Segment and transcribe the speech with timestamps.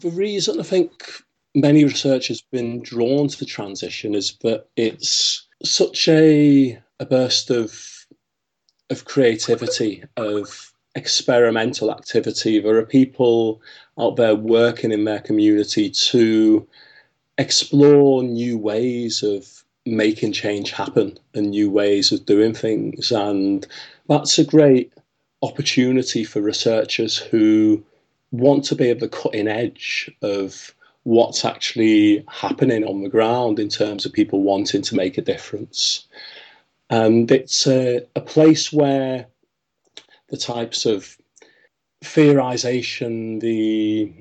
[0.00, 1.04] the reason I think
[1.54, 7.50] many researchers have been drawn to the transition is that it's such a, a burst
[7.50, 8.06] of
[8.88, 12.60] of creativity, of experimental activity.
[12.60, 13.60] There are people
[13.98, 16.66] out there working in their community to
[17.36, 23.10] explore new ways of making change happen and new ways of doing things.
[23.10, 23.66] And
[24.08, 24.92] that's a great
[25.42, 27.84] opportunity for researchers who
[28.30, 33.68] want to be at the cutting edge of what's actually happening on the ground in
[33.68, 36.06] terms of people wanting to make a difference.
[36.90, 39.26] And it's a, a place where
[40.28, 41.16] the types of
[42.02, 44.12] theorization, the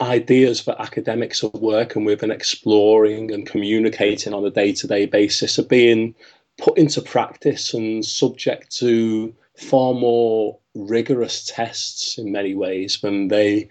[0.00, 5.06] ideas that academics are working with and exploring and communicating on a day to day
[5.06, 6.14] basis are being
[6.58, 13.68] put into practice and subject to far more rigorous tests in many ways when they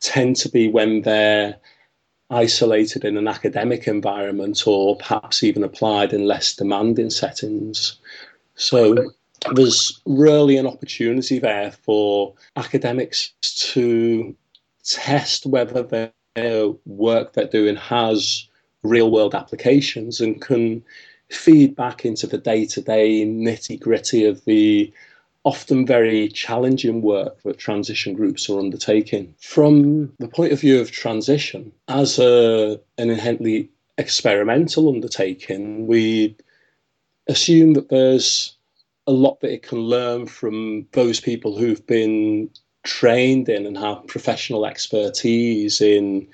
[0.00, 1.56] tend to be when they're
[2.30, 7.98] isolated in an academic environment or perhaps even applied in less demanding settings.
[8.54, 9.12] So
[9.54, 13.32] there's really an opportunity there for academics
[13.72, 14.34] to
[14.84, 18.48] test whether their work they're doing has
[18.82, 20.82] real world applications and can
[21.30, 24.92] feed back into the day to day nitty gritty of the
[25.44, 29.34] often very challenging work that transition groups are undertaking.
[29.40, 36.36] From the point of view of transition, as a, an inherently experimental undertaking, we
[37.28, 38.56] assume that there's
[39.06, 42.48] a lot that it can learn from those people who've been
[42.84, 46.28] trained in and have professional expertise in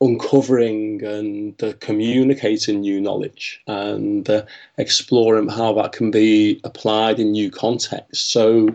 [0.00, 4.44] uncovering and uh, communicating new knowledge and uh,
[4.76, 8.24] exploring how that can be applied in new contexts.
[8.24, 8.74] So,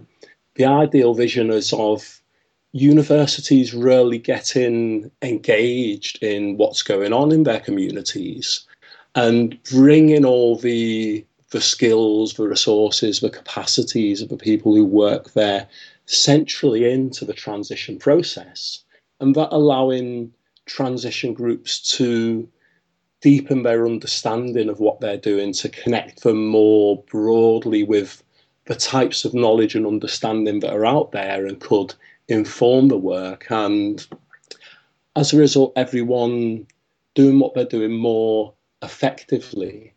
[0.56, 2.22] the ideal vision is of
[2.74, 8.66] universities really getting engaged in what's going on in their communities
[9.16, 15.34] and bringing all the the skills, the resources, the capacities of the people who work
[15.34, 15.68] there
[16.06, 18.84] centrally into the transition process,
[19.20, 20.32] and that allowing
[20.66, 22.48] transition groups to
[23.22, 28.24] deepen their understanding of what they're doing, to connect them more broadly with
[28.66, 31.94] the types of knowledge and understanding that are out there and could
[32.28, 33.48] inform the work.
[33.50, 34.06] And
[35.16, 36.68] as a result, everyone
[37.14, 39.94] doing what they're doing more effectively,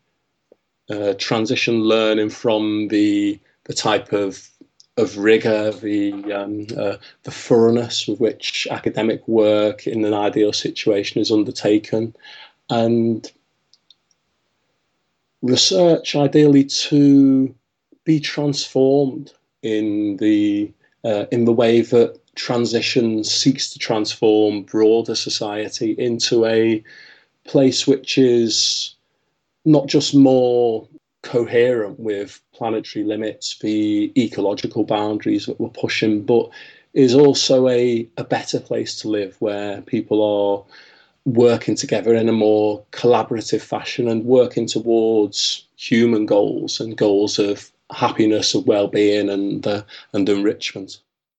[0.90, 4.50] uh, transition learning from the the type of
[4.96, 11.20] of rigor, the um, uh, the thoroughness with which academic work in an ideal situation
[11.20, 12.14] is undertaken,
[12.70, 13.30] and
[15.42, 17.54] research ideally to
[18.04, 19.32] be transformed
[19.62, 20.72] in the
[21.04, 26.82] uh, in the way that transition seeks to transform broader society into a
[27.44, 28.94] place which is
[29.64, 30.86] not just more
[31.24, 36.48] coherent with planetary limits, the ecological boundaries that we're pushing, but
[36.92, 40.64] is also a, a better place to live where people are
[41.24, 47.70] working together in a more collaborative fashion and working towards human goals and goals of
[47.90, 49.82] happiness, of well-being, and uh,
[50.12, 51.00] and enrichment.